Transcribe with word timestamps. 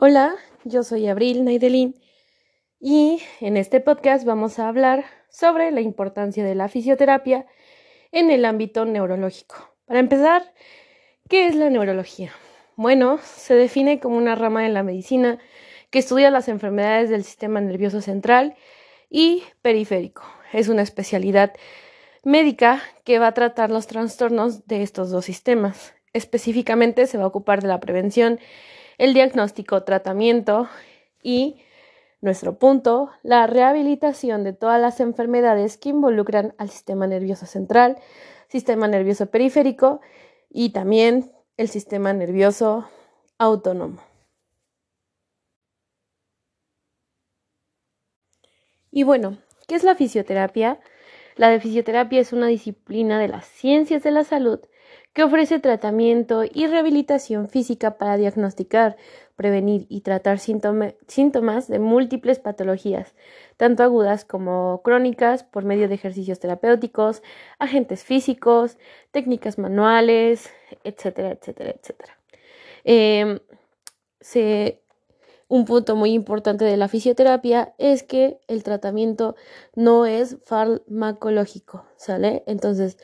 Hola, 0.00 0.36
yo 0.62 0.84
soy 0.84 1.08
Abril 1.08 1.44
Naidelin 1.44 2.00
y 2.78 3.20
en 3.40 3.56
este 3.56 3.80
podcast 3.80 4.24
vamos 4.24 4.60
a 4.60 4.68
hablar 4.68 5.04
sobre 5.28 5.72
la 5.72 5.80
importancia 5.80 6.44
de 6.44 6.54
la 6.54 6.68
fisioterapia 6.68 7.46
en 8.12 8.30
el 8.30 8.44
ámbito 8.44 8.84
neurológico. 8.84 9.56
Para 9.86 9.98
empezar, 9.98 10.54
¿qué 11.28 11.48
es 11.48 11.56
la 11.56 11.68
neurología? 11.68 12.30
Bueno, 12.76 13.18
se 13.24 13.54
define 13.54 13.98
como 13.98 14.16
una 14.16 14.36
rama 14.36 14.62
de 14.62 14.68
la 14.68 14.84
medicina 14.84 15.40
que 15.90 15.98
estudia 15.98 16.30
las 16.30 16.46
enfermedades 16.46 17.10
del 17.10 17.24
sistema 17.24 17.60
nervioso 17.60 18.00
central 18.00 18.54
y 19.10 19.42
periférico. 19.62 20.22
Es 20.52 20.68
una 20.68 20.82
especialidad 20.82 21.54
médica 22.22 22.80
que 23.02 23.18
va 23.18 23.26
a 23.26 23.34
tratar 23.34 23.70
los 23.70 23.88
trastornos 23.88 24.64
de 24.68 24.84
estos 24.84 25.10
dos 25.10 25.24
sistemas. 25.24 25.92
Específicamente 26.12 27.08
se 27.08 27.18
va 27.18 27.24
a 27.24 27.26
ocupar 27.26 27.62
de 27.62 27.66
la 27.68 27.80
prevención 27.80 28.38
el 28.98 29.14
diagnóstico, 29.14 29.84
tratamiento 29.84 30.68
y 31.22 31.62
nuestro 32.20 32.58
punto, 32.58 33.10
la 33.22 33.46
rehabilitación 33.46 34.42
de 34.42 34.52
todas 34.52 34.80
las 34.80 34.98
enfermedades 34.98 35.78
que 35.78 35.90
involucran 35.90 36.54
al 36.58 36.68
sistema 36.68 37.06
nervioso 37.06 37.46
central, 37.46 37.96
sistema 38.48 38.88
nervioso 38.88 39.26
periférico 39.26 40.00
y 40.50 40.70
también 40.70 41.32
el 41.56 41.68
sistema 41.68 42.12
nervioso 42.12 42.88
autónomo. 43.38 44.02
Y 48.90 49.04
bueno, 49.04 49.38
¿qué 49.68 49.76
es 49.76 49.84
la 49.84 49.94
fisioterapia? 49.94 50.80
La 51.36 51.60
fisioterapia 51.60 52.20
es 52.20 52.32
una 52.32 52.48
disciplina 52.48 53.20
de 53.20 53.28
las 53.28 53.46
ciencias 53.46 54.02
de 54.02 54.10
la 54.10 54.24
salud 54.24 54.60
que 55.12 55.22
ofrece 55.24 55.58
tratamiento 55.58 56.44
y 56.44 56.66
rehabilitación 56.66 57.48
física 57.48 57.98
para 57.98 58.16
diagnosticar, 58.16 58.96
prevenir 59.36 59.86
y 59.88 60.00
tratar 60.02 60.38
síntomas 60.38 61.68
de 61.68 61.78
múltiples 61.78 62.38
patologías, 62.38 63.14
tanto 63.56 63.82
agudas 63.82 64.24
como 64.24 64.82
crónicas, 64.82 65.44
por 65.44 65.64
medio 65.64 65.88
de 65.88 65.94
ejercicios 65.94 66.40
terapéuticos, 66.40 67.22
agentes 67.58 68.04
físicos, 68.04 68.78
técnicas 69.10 69.58
manuales, 69.58 70.52
etcétera, 70.84 71.30
etcétera, 71.30 71.70
etcétera. 71.70 72.18
Em, 72.84 73.38
un 75.48 75.64
punto 75.64 75.96
muy 75.96 76.12
importante 76.12 76.64
de 76.64 76.76
la 76.76 76.88
fisioterapia 76.88 77.74
es 77.78 78.02
que 78.02 78.38
el 78.46 78.62
tratamiento 78.62 79.34
no 79.74 80.06
es 80.06 80.36
farmacológico, 80.44 81.86
¿sale? 81.96 82.44
Entonces, 82.46 82.98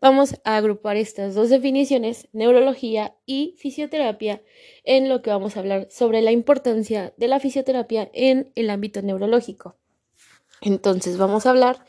Vamos 0.00 0.36
a 0.44 0.56
agrupar 0.56 0.96
estas 0.96 1.34
dos 1.34 1.50
definiciones, 1.50 2.26
neurología 2.32 3.14
y 3.26 3.54
fisioterapia, 3.58 4.42
en 4.84 5.10
lo 5.10 5.20
que 5.20 5.28
vamos 5.28 5.56
a 5.56 5.60
hablar 5.60 5.88
sobre 5.90 6.22
la 6.22 6.32
importancia 6.32 7.12
de 7.18 7.28
la 7.28 7.38
fisioterapia 7.38 8.10
en 8.14 8.50
el 8.54 8.70
ámbito 8.70 9.02
neurológico. 9.02 9.76
Entonces 10.62 11.18
vamos 11.18 11.44
a 11.44 11.50
hablar 11.50 11.84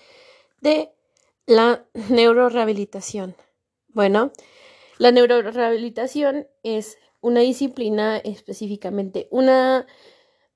de 0.60 0.92
la 1.46 1.86
neurorehabilitación. 2.10 3.36
Bueno, 3.88 4.34
la 4.98 5.14
neurorehabilitación 5.14 6.48
es 6.64 6.98
una 7.22 7.42
disciplina 7.42 8.18
específicamente, 8.18 9.28
una 9.32 9.86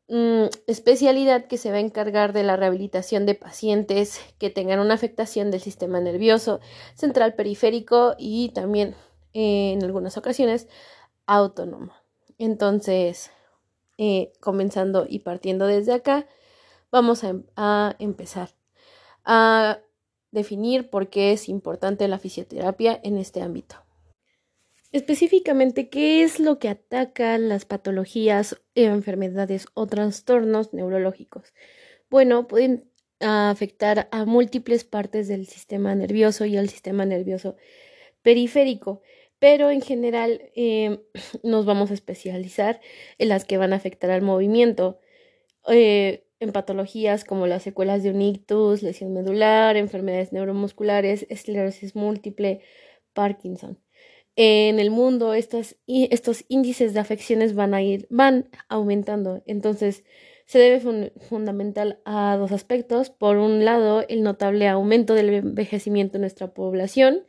Mm, 0.07 0.49
especialidad 0.67 1.47
que 1.47 1.57
se 1.57 1.71
va 1.71 1.77
a 1.77 1.79
encargar 1.79 2.31
de 2.31 2.43
la 2.43 2.55
rehabilitación 2.57 3.25
de 3.25 3.33
pacientes 3.33 4.19
que 4.37 4.51
tengan 4.51 4.79
una 4.79 4.93
afectación 4.93 5.49
del 5.49 5.61
sistema 5.61 5.99
nervioso 5.99 6.59
central 6.93 7.33
periférico 7.33 8.13
y 8.19 8.49
también 8.49 8.95
eh, 9.33 9.73
en 9.73 9.83
algunas 9.83 10.15
ocasiones 10.17 10.67
autónomo. 11.25 11.93
Entonces, 12.37 13.31
eh, 13.97 14.31
comenzando 14.41 15.07
y 15.09 15.19
partiendo 15.19 15.65
desde 15.67 15.93
acá, 15.93 16.27
vamos 16.91 17.23
a, 17.23 17.35
a 17.55 17.95
empezar 17.99 18.51
a 19.25 19.79
definir 20.31 20.89
por 20.89 21.09
qué 21.09 21.31
es 21.33 21.49
importante 21.49 22.07
la 22.07 22.19
fisioterapia 22.19 22.99
en 23.03 23.17
este 23.17 23.41
ámbito. 23.41 23.84
Específicamente, 24.91 25.89
¿qué 25.89 26.23
es 26.23 26.39
lo 26.39 26.59
que 26.59 26.69
ataca 26.69 27.37
las 27.37 27.65
patologías, 27.65 28.61
enfermedades 28.75 29.67
o 29.73 29.87
trastornos 29.87 30.73
neurológicos? 30.73 31.53
Bueno, 32.09 32.47
pueden 32.47 32.89
afectar 33.19 34.07
a 34.11 34.25
múltiples 34.25 34.83
partes 34.85 35.27
del 35.27 35.47
sistema 35.47 35.95
nervioso 35.95 36.45
y 36.45 36.57
al 36.57 36.69
sistema 36.69 37.05
nervioso 37.05 37.55
periférico, 38.21 39.01
pero 39.39 39.69
en 39.69 39.81
general 39.81 40.51
em, 40.55 40.99
nos 41.43 41.65
vamos 41.65 41.91
a 41.91 41.93
especializar 41.95 42.81
en 43.17 43.29
las 43.29 43.45
que 43.45 43.57
van 43.57 43.73
a 43.73 43.77
afectar 43.77 44.11
al 44.11 44.21
movimiento. 44.21 44.99
Eh, 45.67 46.23
en 46.39 46.51
patologías 46.51 47.23
como 47.23 47.47
las 47.47 47.63
secuelas 47.63 48.03
de 48.03 48.11
un 48.11 48.21
ictus, 48.21 48.83
lesión 48.83 49.13
medular, 49.13 49.77
enfermedades 49.77 50.33
neuromusculares, 50.33 51.25
esclerosis 51.29 51.95
múltiple, 51.95 52.61
Parkinson 53.13 53.79
en 54.35 54.79
el 54.79 54.91
mundo 54.91 55.33
estos, 55.33 55.77
estos 55.87 56.45
índices 56.49 56.93
de 56.93 56.99
afecciones 56.99 57.55
van 57.55 57.73
a 57.73 57.81
ir, 57.81 58.07
van 58.09 58.49
aumentando. 58.67 59.41
Entonces, 59.45 60.03
se 60.45 60.59
debe 60.59 61.11
fundamental 61.19 61.99
a 62.05 62.37
dos 62.37 62.51
aspectos. 62.51 63.09
Por 63.09 63.37
un 63.37 63.65
lado, 63.65 64.05
el 64.07 64.23
notable 64.23 64.67
aumento 64.67 65.13
del 65.13 65.29
envejecimiento 65.29 66.17
en 66.17 66.21
nuestra 66.21 66.53
población, 66.53 67.25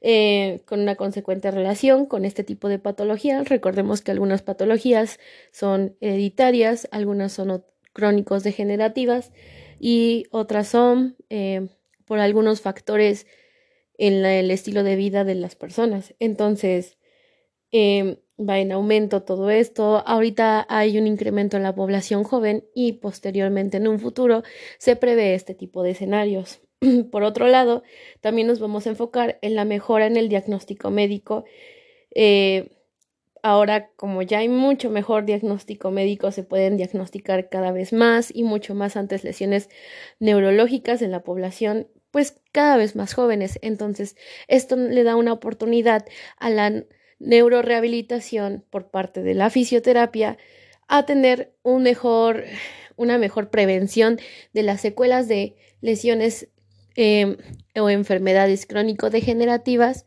eh, 0.00 0.60
con 0.66 0.80
una 0.80 0.96
consecuente 0.96 1.50
relación 1.50 2.04
con 2.04 2.24
este 2.24 2.44
tipo 2.44 2.68
de 2.68 2.78
patologías. 2.78 3.48
Recordemos 3.48 4.02
que 4.02 4.10
algunas 4.10 4.42
patologías 4.42 5.18
son 5.50 5.96
hereditarias, 6.00 6.88
algunas 6.90 7.32
son 7.32 7.64
crónicos 7.94 8.42
degenerativas 8.42 9.32
y 9.80 10.26
otras 10.30 10.68
son 10.68 11.16
eh, 11.30 11.68
por 12.04 12.18
algunos 12.18 12.60
factores 12.60 13.26
en 13.98 14.24
el 14.24 14.50
estilo 14.50 14.82
de 14.82 14.96
vida 14.96 15.24
de 15.24 15.34
las 15.34 15.56
personas. 15.56 16.14
Entonces, 16.18 16.98
em, 17.70 18.16
va 18.38 18.58
en 18.58 18.72
aumento 18.72 19.22
todo 19.22 19.50
esto. 19.50 20.02
Ahorita 20.06 20.66
hay 20.68 20.98
un 20.98 21.06
incremento 21.06 21.56
en 21.56 21.62
la 21.62 21.74
población 21.74 22.24
joven 22.24 22.64
y 22.74 22.94
posteriormente 22.94 23.76
en 23.76 23.88
un 23.88 24.00
futuro 24.00 24.42
se 24.78 24.96
prevé 24.96 25.34
este 25.34 25.54
tipo 25.54 25.82
de 25.82 25.92
escenarios. 25.92 26.60
Por 27.10 27.22
otro 27.22 27.46
lado, 27.48 27.82
también 28.20 28.46
nos 28.48 28.60
vamos 28.60 28.86
a 28.86 28.90
enfocar 28.90 29.38
en 29.42 29.54
la 29.54 29.64
mejora 29.64 30.06
en 30.06 30.16
el 30.16 30.28
diagnóstico 30.28 30.90
médico. 30.90 31.44
Eh, 32.14 32.70
ahora, 33.42 33.90
como 33.96 34.22
ya 34.22 34.38
hay 34.38 34.48
mucho 34.48 34.90
mejor 34.90 35.24
diagnóstico 35.26 35.90
médico, 35.90 36.32
se 36.32 36.42
pueden 36.44 36.76
diagnosticar 36.76 37.48
cada 37.48 37.72
vez 37.72 37.92
más 37.92 38.34
y 38.34 38.42
mucho 38.42 38.74
más 38.74 38.96
antes 38.96 39.24
lesiones 39.24 39.68
neurológicas 40.18 41.02
en 41.02 41.12
la 41.12 41.22
población 41.22 41.88
pues 42.14 42.40
cada 42.52 42.76
vez 42.76 42.94
más 42.94 43.12
jóvenes. 43.12 43.58
Entonces, 43.60 44.14
esto 44.46 44.76
le 44.76 45.02
da 45.02 45.16
una 45.16 45.32
oportunidad 45.32 46.06
a 46.38 46.48
la 46.48 46.84
neurorehabilitación 47.18 48.64
por 48.70 48.92
parte 48.92 49.24
de 49.24 49.34
la 49.34 49.50
fisioterapia 49.50 50.38
a 50.86 51.06
tener 51.06 51.56
una 51.64 53.18
mejor 53.18 53.50
prevención 53.50 54.20
de 54.52 54.62
las 54.62 54.80
secuelas 54.80 55.26
de 55.26 55.56
lesiones 55.80 56.46
em, 56.94 57.36
o 57.74 57.90
enfermedades 57.90 58.64
crónico-degenerativas, 58.66 60.06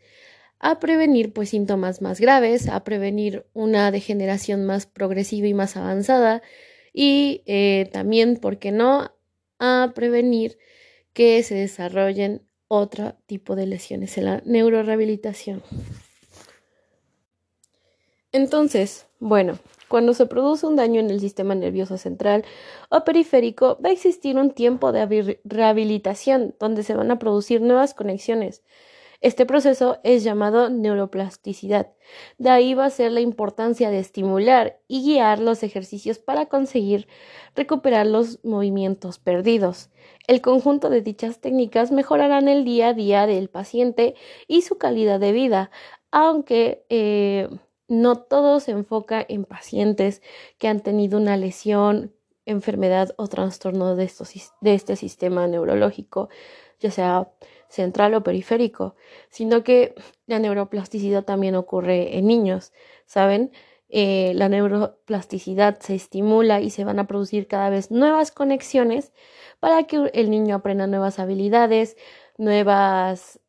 a 0.59 0.79
prevenir 0.79 1.34
pues 1.34 1.50
síntomas 1.50 2.01
más 2.01 2.22
graves, 2.22 2.69
a 2.69 2.85
prevenir 2.85 3.47
una 3.51 3.91
degeneración 3.91 4.66
más 4.66 4.85
progresiva 4.85 5.47
y 5.47 5.53
más 5.53 5.75
avanzada 5.75 6.41
y 6.94 7.44
eh, 7.47 7.89
también, 7.91 8.38
¿por 8.38 8.59
qué 8.59 8.72
no?, 8.72 9.12
a 9.59 9.91
prevenir 9.94 10.57
que 11.13 11.41
se 11.44 11.56
desarrollen 11.56 12.47
otro 12.68 13.16
tipo 13.25 13.56
de 13.56 13.66
lesiones 13.66 14.18
en 14.18 14.25
la 14.25 14.41
neurorehabilitación. 14.45 15.63
Entonces, 18.31 19.07
bueno, 19.19 19.57
cuando 19.88 20.13
se 20.13 20.25
produce 20.25 20.68
un 20.68 20.75
daño 20.75 21.00
en 21.00 21.09
el 21.09 21.19
sistema 21.19 21.56
nervioso 21.56 21.98
central 21.98 22.44
o 22.89 23.04
periférico, 23.04 23.80
va 23.83 23.89
a 23.89 23.94
existir 23.94 24.38
un 24.38 24.51
tiempo 24.51 24.92
de 24.92 25.39
rehabilitación 25.45 26.56
donde 26.59 26.83
se 26.83 26.94
van 26.94 27.10
a 27.10 27.19
producir 27.19 27.62
nuevas 27.62 27.94
conexiones 27.94 28.63
este 29.19 29.45
proceso 29.45 29.97
es 30.03 30.23
llamado 30.23 30.69
neuroplasticidad. 30.69 31.91
De 32.37 32.49
ahí 32.49 32.75
va 32.75 32.85
a 32.85 32.91
ser 32.91 33.11
la 33.11 33.19
importancia 33.19 33.89
de 33.89 33.99
estimular 33.99 34.79
y 34.87 35.03
guiar 35.03 35.39
los 35.39 35.63
ejercicios 35.63 36.19
para 36.19 36.45
conseguir 36.45 37.07
recuperar 37.55 38.05
los 38.05 38.43
movimientos 38.43 39.17
perdidos. 39.17 39.89
El 40.27 40.41
conjunto 40.41 40.89
de 40.89 41.01
dichas 41.01 41.39
técnicas 41.39 41.91
mejorarán 41.91 42.47
el 42.47 42.63
día 42.63 42.89
a 42.89 42.93
día 42.93 43.25
del 43.25 43.49
paciente 43.49 44.15
y 44.47 44.61
su 44.61 44.77
calidad 44.77 45.19
de 45.19 45.31
vida, 45.31 45.71
aunque 46.11 46.85
eh, 46.89 47.49
no 47.87 48.17
todo 48.17 48.59
se 48.59 48.71
enfoca 48.71 49.25
en 49.27 49.45
pacientes 49.45 50.21
que 50.59 50.67
han 50.67 50.81
tenido 50.81 51.17
una 51.17 51.37
lesión, 51.37 52.13
enfermedad 52.45 53.13
o 53.17 53.27
trastorno 53.27 53.95
de, 53.95 54.11
de 54.61 54.73
este 54.73 54.95
sistema 54.95 55.47
neurológico, 55.47 56.29
ya 56.79 56.91
sea 56.91 57.31
central 57.69 58.13
o 58.13 58.23
periférico, 58.23 58.95
sino 59.29 59.63
que 59.63 59.95
la 60.25 60.39
neuroplasticidad 60.39 61.23
también 61.23 61.55
ocurre 61.55 62.17
en 62.17 62.27
niños, 62.27 62.73
¿saben? 63.05 63.51
eh, 63.89 64.33
la 64.35 64.49
neuroplasticidad 64.49 65.79
se 65.79 65.95
estimula 65.95 66.61
y 66.61 66.69
se 66.71 66.83
van 66.83 66.99
a 66.99 67.07
producir 67.07 67.47
cada 67.47 67.69
vez 67.69 67.91
nuevas 67.91 68.31
conexiones 68.31 69.13
para 69.59 69.83
que 69.83 70.11
el 70.13 70.29
niño 70.29 70.55
aprenda 70.55 70.87
nuevas 70.87 71.19
habilidades, 71.19 71.95
nuevas, 72.37 73.39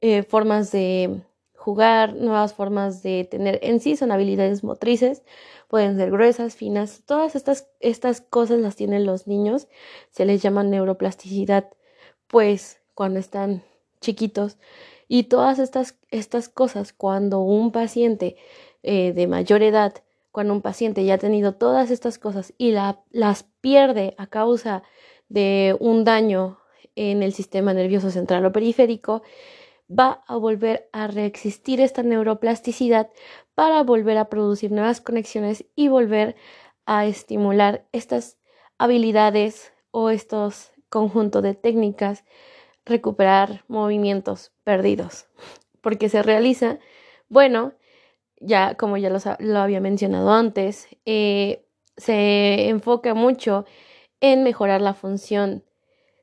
eh, 0.00 0.22
formas 0.22 0.72
de 0.72 1.22
jugar, 1.54 2.14
nuevas 2.14 2.54
formas 2.54 3.02
de 3.02 3.24
tener 3.30 3.60
en 3.62 3.80
sí 3.80 3.96
son 3.96 4.10
habilidades 4.10 4.64
motrices, 4.64 5.22
pueden 5.68 5.96
ser 5.96 6.10
gruesas, 6.10 6.56
finas, 6.56 7.02
todas 7.06 7.36
estas, 7.36 7.68
estas 7.80 8.20
cosas 8.20 8.58
las 8.60 8.74
tienen 8.76 9.06
los 9.06 9.26
niños, 9.26 9.68
se 10.10 10.24
les 10.24 10.42
llama 10.42 10.64
neuroplasticidad, 10.64 11.70
pues 12.32 12.80
cuando 12.94 13.20
están 13.20 13.62
chiquitos 14.00 14.56
y 15.06 15.24
todas 15.24 15.58
estas, 15.58 15.98
estas 16.10 16.48
cosas 16.48 16.94
cuando 16.94 17.40
un 17.40 17.72
paciente 17.72 18.36
eh, 18.82 19.12
de 19.12 19.26
mayor 19.26 19.62
edad, 19.62 19.92
cuando 20.30 20.54
un 20.54 20.62
paciente 20.62 21.04
ya 21.04 21.14
ha 21.14 21.18
tenido 21.18 21.52
todas 21.52 21.90
estas 21.90 22.18
cosas 22.18 22.54
y 22.56 22.72
las 22.72 23.42
pierde 23.60 24.14
a 24.16 24.28
causa 24.28 24.82
de 25.28 25.76
un 25.78 26.04
daño 26.04 26.58
en 26.96 27.22
el 27.22 27.34
sistema 27.34 27.74
nervioso 27.74 28.10
central 28.10 28.46
o 28.46 28.52
periférico, 28.52 29.22
va 29.90 30.24
a 30.26 30.36
volver 30.36 30.88
a 30.92 31.08
reexistir 31.08 31.82
esta 31.82 32.02
neuroplasticidad 32.02 33.10
para 33.54 33.82
volver 33.82 34.16
a 34.16 34.30
producir 34.30 34.72
nuevas 34.72 35.02
conexiones 35.02 35.66
y 35.76 35.88
volver 35.88 36.36
a 36.86 37.04
estimular 37.04 37.84
estas 37.92 38.38
habilidades 38.78 39.74
o 39.90 40.08
estos 40.08 40.71
conjuntos 40.92 41.42
de 41.42 41.54
técnicas, 41.54 42.24
recuperar 42.84 43.64
movimientos 43.66 44.52
perdidos. 44.62 45.26
Porque 45.80 46.10
se 46.10 46.22
realiza, 46.22 46.78
bueno, 47.30 47.72
ya 48.38 48.74
como 48.74 48.98
ya 48.98 49.10
lo, 49.10 49.58
había 49.58 49.80
mencionado 49.80 50.30
antes, 50.32 50.88
eh, 51.06 51.64
se 51.96 52.68
enfoca 52.68 53.14
mucho 53.14 53.64
en 54.20 54.44
mejorar 54.44 54.82
la 54.82 54.92
función 54.92 55.64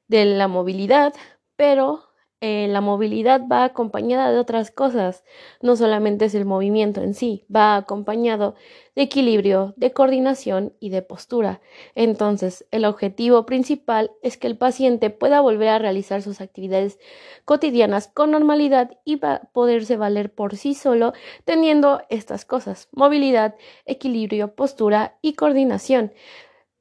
de 0.07 0.25
la 0.25 0.47
movilidad, 0.47 1.13
pero 1.55 2.08
eh, 2.41 2.67
la 2.69 2.79
movilidad 2.79 3.41
va 3.51 3.65
acompañada 3.65 4.31
de 4.31 4.39
otras 4.39 4.71
cosas, 4.71 5.25
no 5.61 5.75
solamente 5.75 6.23
es 6.23 6.35
el 6.35 6.45
movimiento 6.45 7.01
en 7.01 7.13
sí, 7.13 7.45
va 7.53 7.75
acompañado 7.75 8.55
de 8.95 9.01
equilibrio, 9.01 9.73
de 9.75 9.91
coordinación 9.91 10.73
y 10.79 10.89
de 10.89 11.01
postura. 11.01 11.59
Entonces, 11.95 12.65
el 12.71 12.85
objetivo 12.85 13.45
principal 13.45 14.11
es 14.21 14.37
que 14.37 14.47
el 14.47 14.57
paciente 14.57 15.09
pueda 15.09 15.41
volver 15.41 15.67
a 15.67 15.79
realizar 15.79 16.21
sus 16.21 16.39
actividades 16.39 16.97
cotidianas 17.43 18.07
con 18.07 18.31
normalidad 18.31 18.97
y 19.03 19.19
poderse 19.51 19.97
valer 19.97 20.33
por 20.33 20.55
sí 20.55 20.75
solo 20.75 21.11
teniendo 21.43 22.03
estas 22.09 22.45
cosas, 22.45 22.87
movilidad, 22.93 23.55
equilibrio, 23.85 24.55
postura 24.55 25.17
y 25.21 25.33
coordinación. 25.33 26.13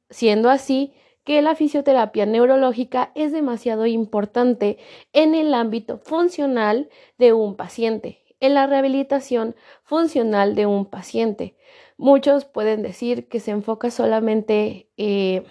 Siendo 0.09 0.51
así, 0.51 0.95
que 1.29 1.43
la 1.43 1.55
fisioterapia 1.55 2.25
neurológica 2.25 3.13
es 3.15 3.33
demasiado 3.33 3.85
importante 3.85 4.79
en 5.13 5.35
el 5.35 5.53
ámbito 5.53 5.99
funcional 5.99 6.89
de 7.19 7.35
un 7.35 7.55
paciente, 7.55 8.25
en 8.41 8.55
la 8.55 8.67
rehabilitación 8.67 9.55
funcional 9.83 10.55
de 10.55 10.65
un 10.65 10.87
paciente. 10.87 11.55
Muchos 11.99 12.47
pueden 12.47 12.81
decir 12.81 13.29
que 13.29 13.41
se 13.41 13.51
enfoca 13.51 13.91
solamente 13.91 14.89
eh, 14.97 15.45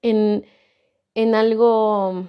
en, 0.00 0.46
en 1.14 1.34
algo 1.34 2.24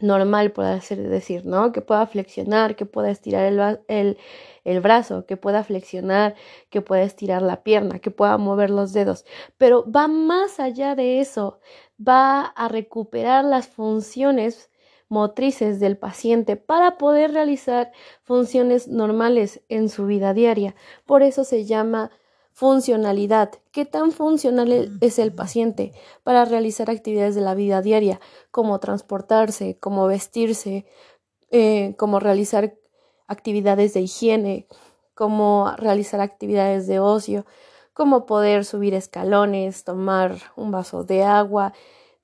normal, 0.00 0.52
por 0.52 0.64
así 0.64 0.94
decir, 0.96 1.44
¿no? 1.46 1.72
Que 1.72 1.80
pueda 1.82 2.06
flexionar, 2.06 2.76
que 2.76 2.86
pueda 2.86 3.10
estirar 3.10 3.44
el, 3.44 3.80
el, 3.88 4.18
el, 4.64 4.80
brazo, 4.80 5.26
que 5.26 5.36
pueda 5.36 5.62
flexionar, 5.64 6.34
que 6.70 6.80
pueda 6.80 7.02
estirar 7.02 7.42
la 7.42 7.62
pierna, 7.62 7.98
que 7.98 8.10
pueda 8.10 8.36
mover 8.38 8.70
los 8.70 8.92
dedos. 8.92 9.24
Pero 9.58 9.90
va 9.90 10.08
más 10.08 10.60
allá 10.60 10.94
de 10.94 11.20
eso, 11.20 11.60
va 12.00 12.42
a 12.42 12.68
recuperar 12.68 13.44
las 13.44 13.68
funciones 13.68 14.70
motrices 15.08 15.80
del 15.80 15.98
paciente 15.98 16.56
para 16.56 16.96
poder 16.96 17.32
realizar 17.32 17.92
funciones 18.22 18.88
normales 18.88 19.60
en 19.68 19.88
su 19.88 20.06
vida 20.06 20.32
diaria. 20.32 20.74
Por 21.04 21.22
eso 21.22 21.44
se 21.44 21.64
llama 21.64 22.10
funcionalidad. 22.52 23.50
¿Qué 23.72 23.84
tan 23.84 24.12
funcional 24.12 24.98
es 25.00 25.18
el 25.18 25.34
paciente 25.34 25.92
para 26.22 26.44
realizar 26.44 26.90
actividades 26.90 27.34
de 27.34 27.40
la 27.40 27.54
vida 27.54 27.82
diaria, 27.82 28.20
como 28.50 28.78
transportarse, 28.78 29.78
como 29.78 30.06
vestirse, 30.06 30.86
eh, 31.50 31.94
como 31.98 32.20
realizar 32.20 32.76
actividades 33.26 33.94
de 33.94 34.02
higiene, 34.02 34.66
como 35.14 35.72
realizar 35.76 36.20
actividades 36.20 36.86
de 36.86 37.00
ocio, 37.00 37.46
como 38.00 38.24
poder 38.24 38.64
subir 38.64 38.94
escalones, 38.94 39.84
tomar 39.84 40.38
un 40.56 40.70
vaso 40.70 41.04
de 41.04 41.22
agua, 41.22 41.74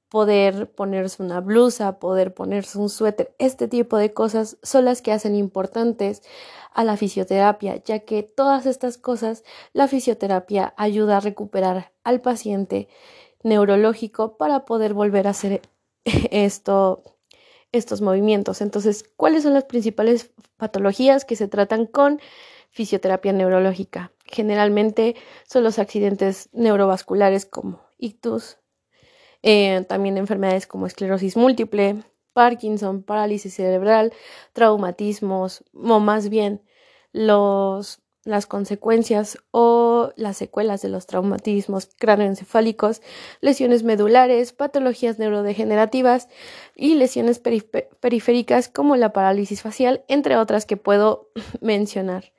poder 0.08 0.70
ponerse 0.70 1.22
una 1.22 1.42
blusa, 1.42 1.98
poder 1.98 2.32
ponerse 2.32 2.78
un 2.78 2.88
suéter, 2.88 3.34
este 3.38 3.68
tipo 3.68 3.98
de 3.98 4.14
cosas 4.14 4.56
son 4.62 4.86
las 4.86 5.02
que 5.02 5.12
hacen 5.12 5.34
importantes 5.34 6.22
a 6.72 6.82
la 6.82 6.96
fisioterapia, 6.96 7.76
ya 7.84 7.98
que 7.98 8.22
todas 8.22 8.64
estas 8.64 8.96
cosas 8.96 9.44
la 9.74 9.86
fisioterapia 9.86 10.72
ayuda 10.78 11.18
a 11.18 11.20
recuperar 11.20 11.92
al 12.04 12.22
paciente 12.22 12.88
neurológico 13.42 14.38
para 14.38 14.64
poder 14.64 14.94
volver 14.94 15.26
a 15.26 15.32
hacer 15.32 15.60
esto 16.30 17.02
estos 17.70 18.00
movimientos. 18.00 18.62
Entonces, 18.62 19.04
¿cuáles 19.14 19.42
son 19.42 19.52
las 19.52 19.64
principales 19.64 20.30
patologías 20.56 21.26
que 21.26 21.36
se 21.36 21.48
tratan 21.48 21.84
con 21.84 22.18
fisioterapia 22.70 23.32
neurológica? 23.32 24.12
Generalmente 24.24 25.16
son 25.46 25.64
los 25.64 25.78
accidentes 25.78 26.48
neurovasculares 26.52 27.46
como 27.46 27.80
ictus, 27.98 28.58
eh, 29.42 29.84
también 29.88 30.16
enfermedades 30.16 30.66
como 30.66 30.86
esclerosis 30.86 31.36
múltiple, 31.36 32.02
Parkinson, 32.32 33.02
parálisis 33.02 33.54
cerebral, 33.54 34.12
traumatismos, 34.52 35.64
o 35.72 36.00
más 36.00 36.28
bien 36.28 36.62
los, 37.12 38.02
las 38.24 38.46
consecuencias 38.46 39.38
o 39.52 40.12
las 40.16 40.36
secuelas 40.36 40.82
de 40.82 40.90
los 40.90 41.06
traumatismos 41.06 41.88
cráneoencefálicos, 41.96 43.00
lesiones 43.40 43.84
medulares, 43.84 44.52
patologías 44.52 45.18
neurodegenerativas 45.18 46.28
y 46.74 46.96
lesiones 46.96 47.40
periféricas 47.40 48.68
como 48.68 48.96
la 48.96 49.14
parálisis 49.14 49.62
facial, 49.62 50.04
entre 50.08 50.36
otras 50.36 50.66
que 50.66 50.76
puedo 50.76 51.30
mencionar. 51.62 52.32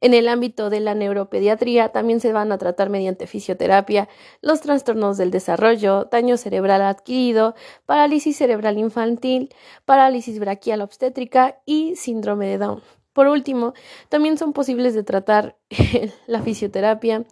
En 0.00 0.14
el 0.14 0.28
ámbito 0.28 0.70
de 0.70 0.80
la 0.80 0.94
neuropediatría 0.94 1.90
también 1.90 2.20
se 2.20 2.32
van 2.32 2.52
a 2.52 2.58
tratar 2.58 2.90
mediante 2.90 3.26
fisioterapia 3.26 4.08
los 4.40 4.60
trastornos 4.60 5.18
del 5.18 5.30
desarrollo, 5.30 6.06
daño 6.10 6.36
cerebral 6.36 6.82
adquirido, 6.82 7.54
parálisis 7.86 8.36
cerebral 8.36 8.78
infantil, 8.78 9.54
parálisis 9.84 10.38
braquial 10.38 10.80
obstétrica 10.80 11.60
y 11.66 11.96
síndrome 11.96 12.46
de 12.46 12.58
Down. 12.58 12.82
Por 13.12 13.26
último, 13.26 13.74
también 14.08 14.38
son 14.38 14.52
posibles 14.52 14.94
de 14.94 15.02
tratar 15.02 15.56
la 16.26 16.42
fisioterapia 16.42 17.24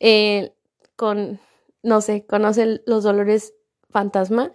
eh, 0.00 0.52
con, 0.96 1.40
no 1.82 2.00
sé, 2.00 2.26
conocen 2.26 2.82
los 2.86 3.04
dolores 3.04 3.54
fantasma 3.90 4.52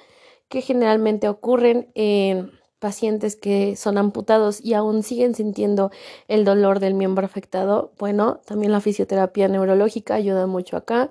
que 0.49 0.61
generalmente 0.61 1.29
ocurren 1.29 1.91
en 1.95 2.51
pacientes 2.83 3.37
que 3.37 3.77
son 3.77 3.97
amputados 3.97 4.59
y 4.61 4.73
aún 4.73 5.03
siguen 5.03 5.35
sintiendo 5.35 5.89
el 6.27 6.43
dolor 6.43 6.81
del 6.81 6.95
miembro 6.95 7.25
afectado, 7.25 7.93
bueno, 7.97 8.41
también 8.45 8.73
la 8.73 8.81
fisioterapia 8.81 9.47
neurológica 9.47 10.15
ayuda 10.15 10.47
mucho 10.47 10.75
acá. 10.75 11.09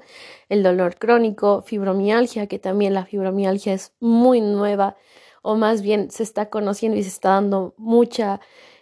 El 0.50 0.62
dolor 0.62 0.96
crónico, 0.96 1.62
fibromialgia, 1.62 2.46
que 2.46 2.58
también 2.58 2.92
la 2.92 3.06
fibromialgia 3.06 3.72
es 3.72 3.94
muy 4.00 4.42
nueva 4.42 4.96
o 5.40 5.56
más 5.56 5.80
bien 5.80 6.10
se 6.10 6.24
está 6.24 6.50
conociendo 6.50 6.98
y 6.98 7.04
se 7.04 7.08
está 7.08 7.30
dando 7.30 7.72
mucha 7.78 8.40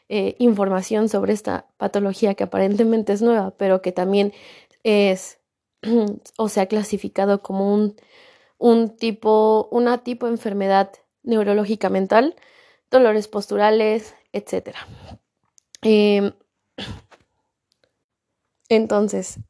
eh, 0.08 0.34
información 0.40 1.08
sobre 1.08 1.32
esta 1.32 1.66
patología 1.76 2.34
que 2.34 2.42
aparentemente 2.42 3.12
es 3.12 3.22
nueva, 3.22 3.52
pero 3.56 3.82
que 3.82 3.92
también 3.92 4.32
es 4.82 5.38
o 6.36 6.48
se 6.48 6.60
ha 6.60 6.66
clasificado 6.66 7.40
como 7.40 7.72
un, 7.72 7.94
un 8.58 8.96
tipo, 8.96 9.68
una 9.70 10.02
tipo 10.02 10.26
de 10.26 10.32
enfermedad 10.32 10.90
neurológica 11.22 11.88
mental 11.88 12.34
dolores 12.90 13.28
posturales, 13.28 14.14
etc. 14.32 14.76
Em, 15.82 16.32
entonces, 18.68 19.40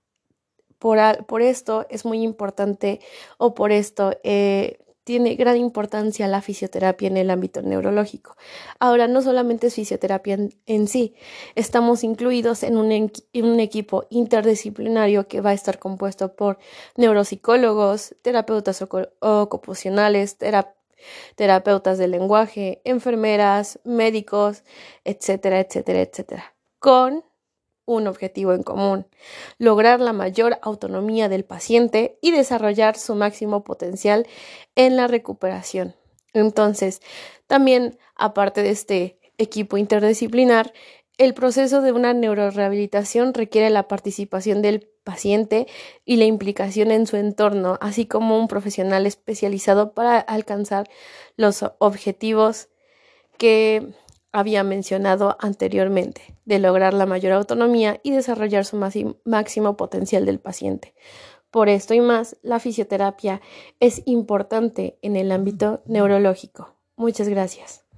por, 0.78 0.98
por, 1.26 1.42
esto 1.42 1.86
es 1.90 2.04
muy 2.04 2.22
importante 2.22 3.00
o 3.38 3.54
por 3.54 3.72
esto 3.72 4.12
eh, 4.24 4.78
tiene 5.04 5.34
gran 5.34 5.56
importancia 5.56 6.28
la 6.28 6.40
fisioterapia 6.40 7.08
en 7.08 7.16
el 7.16 7.30
ámbito 7.30 7.62
neurológico. 7.62 8.36
Ahora, 8.78 9.08
no 9.08 9.22
solamente 9.22 9.66
es 9.66 9.74
fisioterapia 9.74 10.38
en, 10.66 10.88
sí, 10.88 11.14
estamos 11.54 12.04
incluidos 12.04 12.62
en 12.62 12.76
un, 12.76 13.10
un, 13.34 13.60
equipo 13.60 14.06
interdisciplinario 14.10 15.26
que 15.26 15.40
va 15.40 15.50
a 15.50 15.54
estar 15.54 15.78
compuesto 15.78 16.36
por 16.36 16.58
neuropsicólogos, 16.96 18.14
terapeutas 18.22 18.82
ocupacionales, 19.20 20.36
terapeutas 20.36 20.79
terapeutas 21.34 21.98
del 21.98 22.12
lenguaje, 22.12 22.80
enfermeras, 22.84 23.80
médicos, 23.84 24.64
etcétera, 25.04 25.60
etcétera, 25.60 26.00
etcétera, 26.00 26.54
con 26.78 27.24
un 27.86 28.06
objetivo 28.06 28.52
en 28.52 28.62
común, 28.62 29.06
lograr 29.58 30.00
la 30.00 30.12
mayor 30.12 30.58
autonomía 30.62 31.28
del 31.28 31.44
paciente 31.44 32.18
y 32.22 32.30
desarrollar 32.30 32.96
su 32.96 33.14
máximo 33.14 33.64
potencial 33.64 34.26
en 34.76 34.96
la 34.96 35.08
recuperación. 35.08 35.96
Entonces, 36.32 37.00
también, 37.46 37.98
aparte 38.14 38.62
de 38.62 38.70
este 38.70 39.18
equipo 39.38 39.76
interdisciplinar, 39.76 40.72
el 41.20 41.34
proceso 41.34 41.82
de 41.82 41.92
una 41.92 42.14
neurorehabilitación 42.14 43.34
requiere 43.34 43.68
la 43.68 43.88
participación 43.88 44.62
del 44.62 44.88
paciente 45.04 45.66
y 46.06 46.16
la 46.16 46.24
implicación 46.24 46.90
en 46.90 47.06
su 47.06 47.18
entorno, 47.18 47.76
así 47.82 48.06
como 48.06 48.38
un 48.38 48.48
profesional 48.48 49.04
especializado 49.04 49.92
para 49.92 50.18
alcanzar 50.18 50.88
los 51.36 51.62
objetivos 51.78 52.70
que 53.36 53.92
había 54.32 54.64
mencionado 54.64 55.36
anteriormente, 55.40 56.38
de 56.46 56.58
lograr 56.58 56.94
la 56.94 57.04
mayor 57.04 57.32
autonomía 57.32 58.00
y 58.02 58.12
desarrollar 58.12 58.64
su 58.64 58.80
máximo 59.26 59.76
potencial 59.76 60.24
del 60.24 60.40
paciente. 60.40 60.94
Por 61.50 61.68
esto 61.68 61.92
y 61.92 62.00
más, 62.00 62.38
la 62.40 62.60
fisioterapia 62.60 63.42
es 63.78 64.00
importante 64.06 64.98
en 65.02 65.16
el 65.16 65.32
ámbito 65.32 65.82
neurológico. 65.84 66.76
Muchas 66.96 67.28
gracias. 67.28 67.89